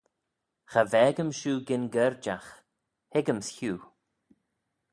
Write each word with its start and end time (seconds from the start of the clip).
"Cha 0.71 0.81
vaag-ym 0.91 1.31
shiu 1.39 1.55
gyn 1.67 1.83
gerjagh; 1.93 2.49
hig-yms 3.13 3.47
hiu." 3.55 3.75